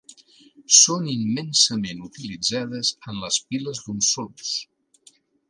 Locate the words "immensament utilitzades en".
1.11-3.21